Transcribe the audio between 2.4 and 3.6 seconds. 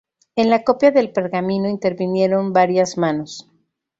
varias manos.